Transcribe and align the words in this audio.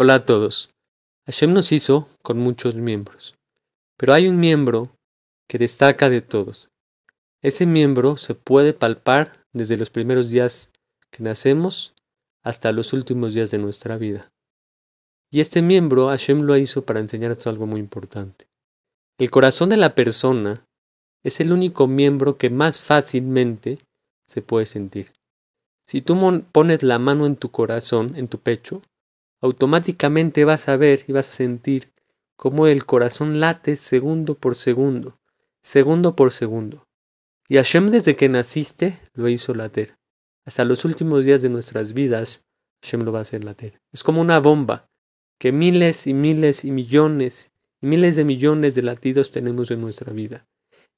Hola 0.00 0.14
a 0.14 0.24
todos. 0.24 0.70
Hashem 1.26 1.52
nos 1.52 1.72
hizo 1.72 2.08
con 2.22 2.38
muchos 2.38 2.76
miembros, 2.76 3.34
pero 3.96 4.14
hay 4.14 4.28
un 4.28 4.38
miembro 4.38 4.94
que 5.48 5.58
destaca 5.58 6.08
de 6.08 6.22
todos. 6.22 6.70
Ese 7.42 7.66
miembro 7.66 8.16
se 8.16 8.36
puede 8.36 8.74
palpar 8.74 9.28
desde 9.52 9.76
los 9.76 9.90
primeros 9.90 10.30
días 10.30 10.70
que 11.10 11.24
nacemos 11.24 11.94
hasta 12.44 12.70
los 12.70 12.92
últimos 12.92 13.34
días 13.34 13.50
de 13.50 13.58
nuestra 13.58 13.98
vida. 13.98 14.30
Y 15.32 15.40
este 15.40 15.62
miembro 15.62 16.06
Hashem 16.06 16.42
lo 16.42 16.56
hizo 16.56 16.84
para 16.84 17.00
enseñarnos 17.00 17.48
algo 17.48 17.66
muy 17.66 17.80
importante. 17.80 18.46
El 19.18 19.32
corazón 19.32 19.68
de 19.68 19.78
la 19.78 19.96
persona 19.96 20.64
es 21.24 21.40
el 21.40 21.50
único 21.50 21.88
miembro 21.88 22.38
que 22.38 22.50
más 22.50 22.80
fácilmente 22.80 23.80
se 24.28 24.42
puede 24.42 24.66
sentir. 24.66 25.10
Si 25.88 26.02
tú 26.02 26.44
pones 26.52 26.84
la 26.84 27.00
mano 27.00 27.26
en 27.26 27.34
tu 27.34 27.50
corazón, 27.50 28.14
en 28.14 28.28
tu 28.28 28.38
pecho, 28.38 28.80
automáticamente 29.40 30.44
vas 30.44 30.68
a 30.68 30.76
ver 30.76 31.04
y 31.06 31.12
vas 31.12 31.28
a 31.28 31.32
sentir 31.32 31.92
cómo 32.36 32.66
el 32.66 32.84
corazón 32.86 33.40
late 33.40 33.76
segundo 33.76 34.34
por 34.34 34.54
segundo, 34.54 35.18
segundo 35.62 36.16
por 36.16 36.32
segundo. 36.32 36.86
Y 37.48 37.56
Hashem 37.56 37.90
desde 37.90 38.16
que 38.16 38.28
naciste 38.28 38.98
lo 39.14 39.28
hizo 39.28 39.54
latir. 39.54 39.96
Hasta 40.44 40.64
los 40.64 40.84
últimos 40.84 41.24
días 41.24 41.42
de 41.42 41.48
nuestras 41.48 41.92
vidas, 41.92 42.42
Hashem 42.82 43.02
lo 43.02 43.12
va 43.12 43.20
a 43.20 43.22
hacer 43.22 43.44
latir. 43.44 43.80
Es 43.92 44.02
como 44.02 44.20
una 44.20 44.40
bomba 44.40 44.88
que 45.38 45.52
miles 45.52 46.06
y 46.06 46.14
miles 46.14 46.64
y 46.64 46.70
millones 46.70 47.50
y 47.80 47.86
miles 47.86 48.16
de 48.16 48.24
millones 48.24 48.74
de 48.74 48.82
latidos 48.82 49.30
tenemos 49.30 49.70
en 49.70 49.80
nuestra 49.80 50.12
vida. 50.12 50.46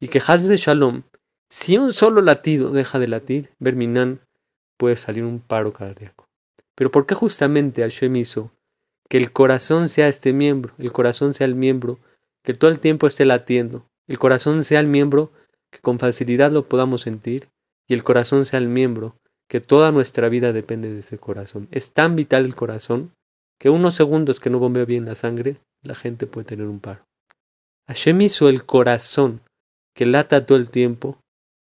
Y 0.00 0.08
que 0.08 0.22
Hazbe 0.26 0.56
Shalom, 0.56 1.02
si 1.50 1.76
un 1.76 1.92
solo 1.92 2.22
latido 2.22 2.70
deja 2.70 2.98
de 2.98 3.08
latir, 3.08 3.50
Berminan 3.58 4.20
puede 4.78 4.96
salir 4.96 5.24
un 5.24 5.40
paro 5.40 5.72
cardíaco. 5.72 6.29
Pero 6.80 6.90
¿por 6.90 7.04
qué 7.04 7.14
justamente 7.14 7.82
Hashem 7.82 8.16
hizo 8.16 8.52
que 9.06 9.18
el 9.18 9.32
corazón 9.32 9.90
sea 9.90 10.08
este 10.08 10.32
miembro, 10.32 10.72
el 10.78 10.92
corazón 10.92 11.34
sea 11.34 11.46
el 11.46 11.54
miembro 11.54 11.98
que 12.42 12.54
todo 12.54 12.70
el 12.70 12.78
tiempo 12.78 13.06
esté 13.06 13.26
latiendo, 13.26 13.86
el 14.06 14.18
corazón 14.18 14.64
sea 14.64 14.80
el 14.80 14.86
miembro 14.86 15.30
que 15.70 15.80
con 15.80 15.98
facilidad 15.98 16.52
lo 16.52 16.64
podamos 16.64 17.02
sentir 17.02 17.50
y 17.86 17.92
el 17.92 18.02
corazón 18.02 18.46
sea 18.46 18.60
el 18.60 18.68
miembro 18.68 19.14
que 19.46 19.60
toda 19.60 19.92
nuestra 19.92 20.30
vida 20.30 20.54
depende 20.54 20.90
de 20.90 21.00
ese 21.00 21.18
corazón. 21.18 21.68
Es 21.70 21.92
tan 21.92 22.16
vital 22.16 22.46
el 22.46 22.54
corazón 22.54 23.12
que 23.58 23.68
unos 23.68 23.94
segundos 23.94 24.40
que 24.40 24.48
no 24.48 24.58
bombea 24.58 24.86
bien 24.86 25.04
la 25.04 25.16
sangre, 25.16 25.60
la 25.82 25.94
gente 25.94 26.26
puede 26.26 26.46
tener 26.46 26.66
un 26.66 26.80
paro. 26.80 27.04
Hashem 27.88 28.22
hizo 28.22 28.48
el 28.48 28.64
corazón 28.64 29.42
que 29.94 30.06
lata 30.06 30.46
todo 30.46 30.56
el 30.56 30.70
tiempo, 30.70 31.18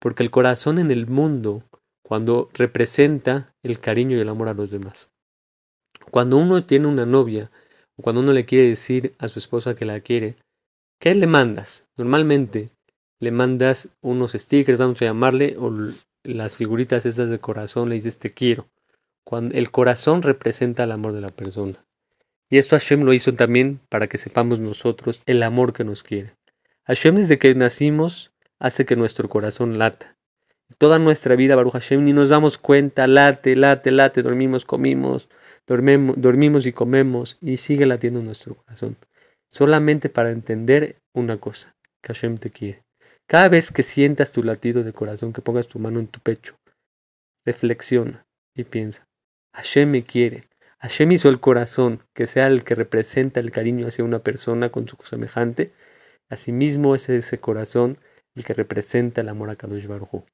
porque 0.01 0.23
el 0.23 0.31
corazón 0.31 0.79
en 0.79 0.91
el 0.91 1.07
mundo 1.07 1.65
cuando 2.03 2.51
representa 2.53 3.55
el 3.63 3.79
cariño 3.79 4.17
y 4.17 4.21
el 4.21 4.29
amor 4.29 4.49
a 4.49 4.55
los 4.55 4.71
demás. 4.71 5.11
Cuando 6.11 6.37
uno 6.37 6.65
tiene 6.65 6.89
una 6.89 7.07
novia 7.07 7.51
o 7.97 8.03
cuando 8.03 8.21
uno 8.21 8.33
le 8.33 8.45
quiere 8.45 8.69
decir 8.69 9.15
a 9.19 9.29
su 9.29 9.39
esposa 9.39 9.75
que 9.75 9.85
la 9.85 10.01
quiere, 10.01 10.37
¿qué 10.99 11.15
le 11.15 11.27
mandas? 11.27 11.87
Normalmente 11.97 12.71
le 13.21 13.31
mandas 13.31 13.91
unos 14.01 14.33
stickers, 14.33 14.79
vamos 14.79 15.01
a 15.01 15.05
llamarle, 15.05 15.57
o 15.59 15.73
las 16.25 16.57
figuritas 16.57 17.07
estas 17.07 17.31
de 17.31 17.39
corazón, 17.39 17.89
le 17.89 17.95
dices 17.95 18.19
te 18.19 18.33
quiero. 18.33 18.69
Cuando 19.25 19.55
el 19.55 19.71
corazón 19.71 20.23
representa 20.23 20.85
el 20.85 20.93
amor 20.93 21.13
de 21.13 21.21
la 21.21 21.31
persona. 21.31 21.85
Y 22.51 22.59
esto 22.59 22.77
Hashem 22.77 23.03
lo 23.03 23.13
hizo 23.13 23.33
también 23.33 23.81
para 23.89 24.09
que 24.09 24.19
sepamos 24.19 24.59
nosotros 24.59 25.23
el 25.25 25.43
amor 25.43 25.73
que 25.73 25.85
nos 25.85 26.03
quiere. 26.03 26.37
Hashem 26.85 27.15
desde 27.15 27.39
que 27.39 27.55
nacimos 27.55 28.33
hace 28.59 28.85
que 28.85 28.97
nuestro 28.97 29.29
corazón 29.29 29.79
lata 29.79 30.17
toda 30.79 30.99
nuestra 30.99 31.37
vida, 31.37 31.57
Baruch 31.57 31.73
Hashem, 31.73 32.05
ni 32.05 32.13
nos 32.13 32.29
damos 32.29 32.59
cuenta, 32.59 33.07
late, 33.07 33.57
late, 33.57 33.91
late, 33.91 34.23
dormimos, 34.23 34.65
comimos, 34.65 35.29
dormimos, 35.67 36.21
dormimos 36.21 36.67
y 36.67 36.73
comemos, 36.73 37.39
y 37.41 37.57
sigue 37.57 37.87
latiendo 37.87 38.23
nuestro 38.23 38.55
corazón. 38.55 38.97
Solamente 39.49 40.09
para 40.09 40.31
entender 40.31 40.97
una 41.15 41.37
cosa, 41.39 41.75
que 42.03 42.13
Hashem 42.13 42.39
te 42.39 42.51
quiere. 42.51 42.83
Cada 43.27 43.49
vez 43.49 43.71
que 43.71 43.83
sientas 43.83 44.33
tu 44.33 44.43
latido 44.43 44.83
de 44.83 44.93
corazón, 44.93 45.33
que 45.33 45.43
pongas 45.43 45.69
tu 45.69 45.79
mano 45.79 46.01
en 46.01 46.09
tu 46.09 46.21
pecho, 46.21 46.57
reflexiona 47.45 48.25
y 48.55 48.65
piensa, 48.65 49.07
Hashem 49.55 49.91
me 49.91 50.03
quiere. 50.03 50.45
Hashem 50.79 51.13
hizo 51.13 51.29
el 51.29 51.39
corazón, 51.39 52.03
que 52.13 52.27
sea 52.27 52.49
el 52.49 52.65
que 52.65 52.75
representa 52.75 53.41
el 53.41 53.51
cariño 53.51 53.87
hacia 53.87 54.05
una 54.05 54.19
persona 54.19 54.71
con 54.71 54.89
su 54.89 54.97
semejante. 54.97 55.73
Asimismo 56.29 56.95
es 56.95 57.09
ese 57.09 57.39
corazón 57.39 57.99
el 58.35 58.45
que 58.45 58.55
representa 58.55 59.21
el 59.21 59.29
amor 59.29 59.51
a 59.51 59.57
Kadosh 59.57 59.87
Baruj 59.87 60.25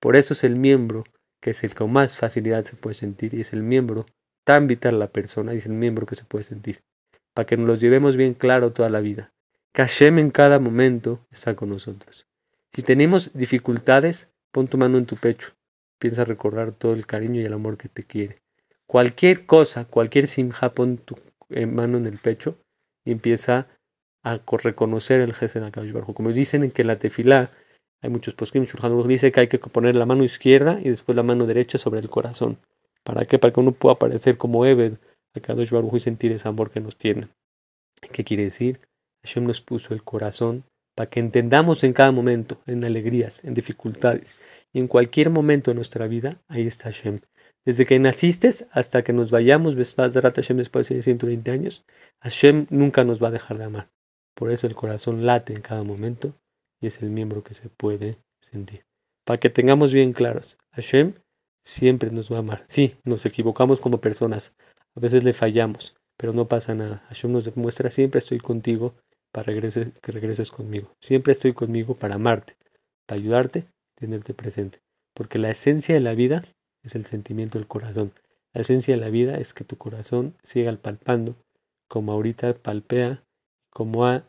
por 0.00 0.16
eso 0.16 0.34
es 0.34 0.44
el 0.44 0.56
miembro 0.56 1.04
que 1.40 1.50
es 1.50 1.62
el 1.64 1.70
que 1.70 1.76
con 1.76 1.92
más 1.92 2.16
facilidad 2.16 2.64
se 2.64 2.76
puede 2.76 2.94
sentir 2.94 3.34
y 3.34 3.40
es 3.40 3.52
el 3.52 3.62
miembro 3.62 4.06
tan 4.44 4.66
vital 4.66 4.98
la 4.98 5.12
persona 5.12 5.54
y 5.54 5.58
es 5.58 5.66
el 5.66 5.72
miembro 5.72 6.06
que 6.06 6.14
se 6.14 6.24
puede 6.24 6.44
sentir. 6.44 6.82
Para 7.34 7.46
que 7.46 7.56
nos 7.56 7.66
los 7.66 7.80
llevemos 7.80 8.16
bien 8.16 8.34
claro 8.34 8.72
toda 8.72 8.90
la 8.90 9.00
vida. 9.00 9.32
Que 9.72 9.86
en 10.00 10.30
cada 10.30 10.58
momento 10.58 11.20
está 11.30 11.54
con 11.54 11.68
nosotros. 11.68 12.26
Si 12.72 12.82
tenemos 12.82 13.32
dificultades, 13.34 14.30
pon 14.52 14.68
tu 14.68 14.78
mano 14.78 14.98
en 14.98 15.06
tu 15.06 15.16
pecho. 15.16 15.50
Piensa 15.98 16.24
recordar 16.24 16.72
todo 16.72 16.94
el 16.94 17.06
cariño 17.06 17.40
y 17.40 17.44
el 17.44 17.52
amor 17.52 17.76
que 17.76 17.88
te 17.88 18.04
quiere. 18.04 18.36
Cualquier 18.86 19.46
cosa, 19.46 19.86
cualquier 19.86 20.28
simja, 20.28 20.72
pon 20.72 20.96
tu 20.96 21.14
eh, 21.50 21.66
mano 21.66 21.98
en 21.98 22.06
el 22.06 22.18
pecho 22.18 22.58
y 23.04 23.12
empieza 23.12 23.68
a 24.22 24.40
reconocer 24.62 25.20
el 25.20 25.34
Gesed 25.34 25.62
Akadosh 25.62 25.92
Baruj 25.92 26.14
Como 26.14 26.32
dicen 26.32 26.64
en 26.64 26.70
que 26.70 26.84
la 26.84 26.96
tefilá 26.96 27.50
hay 28.02 28.10
muchos 28.10 28.34
poskim, 28.34 28.64
Shulchan 28.64 29.08
dice 29.08 29.32
que 29.32 29.40
hay 29.40 29.48
que 29.48 29.58
poner 29.58 29.96
la 29.96 30.06
mano 30.06 30.22
izquierda 30.22 30.78
y 30.82 30.90
después 30.90 31.16
la 31.16 31.22
mano 31.22 31.46
derecha 31.46 31.78
sobre 31.78 32.00
el 32.00 32.08
corazón. 32.08 32.58
¿Para 33.02 33.24
qué? 33.24 33.38
Para 33.38 33.52
que 33.52 33.60
uno 33.60 33.72
pueda 33.72 33.94
aparecer 33.94 34.36
como 34.36 34.66
Ebed 34.66 34.98
a 35.34 35.40
Kadosh 35.40 35.70
Baruj 35.70 35.96
y 35.96 36.00
sentir 36.00 36.32
ese 36.32 36.48
amor 36.48 36.70
que 36.70 36.80
nos 36.80 36.96
tiene. 36.96 37.28
¿Qué 38.12 38.24
quiere 38.24 38.44
decir? 38.44 38.80
Hashem 39.24 39.44
nos 39.44 39.60
puso 39.60 39.94
el 39.94 40.02
corazón 40.02 40.64
para 40.94 41.10
que 41.10 41.20
entendamos 41.20 41.84
en 41.84 41.92
cada 41.92 42.12
momento, 42.12 42.60
en 42.66 42.84
alegrías, 42.84 43.44
en 43.44 43.54
dificultades 43.54 44.34
y 44.72 44.78
en 44.78 44.88
cualquier 44.88 45.30
momento 45.30 45.70
de 45.70 45.74
nuestra 45.74 46.06
vida, 46.06 46.40
ahí 46.48 46.66
está 46.66 46.84
Hashem. 46.84 47.20
Desde 47.64 47.86
que 47.86 47.98
naciste 47.98 48.50
hasta 48.70 49.02
que 49.02 49.12
nos 49.12 49.30
vayamos, 49.30 49.74
Hashem 49.74 50.56
después 50.56 50.88
de 50.88 51.02
120 51.02 51.50
años, 51.50 51.84
Hashem 52.20 52.66
nunca 52.70 53.04
nos 53.04 53.22
va 53.22 53.28
a 53.28 53.32
dejar 53.32 53.58
de 53.58 53.64
amar. 53.64 53.90
Por 54.34 54.50
eso 54.50 54.66
el 54.66 54.74
corazón 54.74 55.26
late 55.26 55.54
en 55.54 55.62
cada 55.62 55.82
momento 55.82 56.34
y 56.80 56.86
es 56.86 57.02
el 57.02 57.10
miembro 57.10 57.42
que 57.42 57.54
se 57.54 57.68
puede 57.68 58.18
sentir. 58.40 58.84
Para 59.24 59.40
que 59.40 59.50
tengamos 59.50 59.92
bien 59.92 60.12
claros, 60.12 60.58
Hashem 60.72 61.14
siempre 61.62 62.10
nos 62.10 62.30
va 62.30 62.36
a 62.36 62.40
amar. 62.40 62.64
Sí, 62.68 62.96
nos 63.04 63.26
equivocamos 63.26 63.80
como 63.80 63.98
personas, 63.98 64.54
a 64.94 65.00
veces 65.00 65.24
le 65.24 65.32
fallamos, 65.32 65.96
pero 66.16 66.32
no 66.32 66.46
pasa 66.46 66.74
nada. 66.74 67.02
Hashem 67.08 67.32
nos 67.32 67.44
demuestra 67.44 67.90
siempre 67.90 68.18
estoy 68.18 68.38
contigo 68.38 68.94
para 69.32 69.52
que 69.52 70.12
regreses 70.12 70.50
conmigo. 70.50 70.90
Siempre 71.00 71.32
estoy 71.32 71.52
conmigo 71.52 71.94
para 71.94 72.14
amarte, 72.14 72.56
para 73.06 73.20
ayudarte, 73.20 73.66
tenerte 73.94 74.32
presente. 74.32 74.78
Porque 75.12 75.38
la 75.38 75.50
esencia 75.50 75.94
de 75.94 76.00
la 76.00 76.14
vida 76.14 76.44
es 76.82 76.94
el 76.94 77.04
sentimiento 77.04 77.58
del 77.58 77.68
corazón. 77.68 78.12
La 78.54 78.62
esencia 78.62 78.94
de 78.94 79.00
la 79.00 79.10
vida 79.10 79.36
es 79.36 79.52
que 79.52 79.64
tu 79.64 79.76
corazón 79.76 80.34
siga 80.42 80.74
palpando 80.76 81.36
como 81.88 82.12
ahorita 82.12 82.54
palpea, 82.54 83.22
como 83.70 84.06
ha 84.06 84.24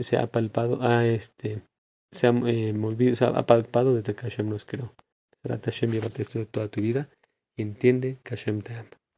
se 0.00 0.16
ha 0.16 0.26
palpado, 0.26 0.82
a 0.82 1.06
este, 1.06 1.62
se 2.10 2.26
ha, 2.26 2.30
eh, 2.30 2.72
movido, 2.72 3.14
se 3.14 3.24
ha 3.24 3.46
palpado 3.46 3.94
desde 3.94 4.14
que 4.14 4.22
Hashem 4.22 4.48
nos 4.48 4.64
creó. 4.64 4.94
Hashem, 5.46 5.90
llévate 5.90 6.22
esto 6.22 6.38
de 6.38 6.46
toda 6.46 6.68
tu 6.68 6.80
vida 6.80 7.10
y 7.56 7.62
entiende 7.62 8.18
que 8.22 8.30
Hashem 8.30 8.60
te 8.62 8.74
ama. 8.74 8.90